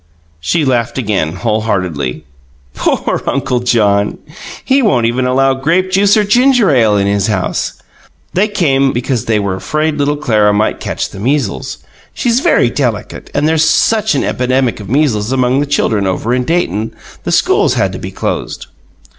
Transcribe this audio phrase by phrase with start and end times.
[0.39, 2.25] She laughed again, wholeheartedly.
[2.73, 4.17] "Poor Uncle John!
[4.65, 7.73] He won't even allow grape juice or ginger ale in his house.
[8.33, 11.77] They came because they were afraid little Clara might catch the measles.
[12.15, 16.45] She's very delicate, and there's such an epidemic of measles among the children over in
[16.45, 18.65] Dayton the schools had to be closed.